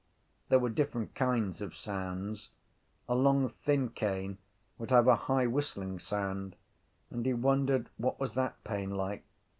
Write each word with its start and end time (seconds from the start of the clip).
There 0.49 0.57
were 0.57 0.71
different 0.71 1.13
kinds 1.13 1.61
of 1.61 1.75
sounds. 1.75 2.49
A 3.07 3.13
long 3.13 3.49
thin 3.49 3.89
cane 3.89 4.39
would 4.79 4.89
have 4.89 5.07
a 5.07 5.15
high 5.29 5.45
whistling 5.45 5.99
sound 5.99 6.55
and 7.11 7.23
he 7.23 7.33
wondered 7.35 7.87
what 7.97 8.19
was 8.19 8.31
that 8.31 8.63
pain 8.63 8.89
like. 8.89 9.23